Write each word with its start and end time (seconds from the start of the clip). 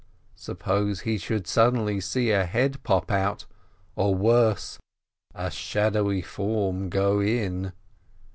Suppose 0.33 1.01
he 1.01 1.19
should 1.19 1.45
suddenly 1.45 2.01
see 2.01 2.31
a 2.31 2.43
head 2.47 2.81
pop 2.81 3.11
out—or, 3.11 4.15
worse, 4.15 4.79
a 5.35 5.51
shadowy 5.51 6.23
form 6.23 6.89
go 6.89 7.19
in? 7.21 7.71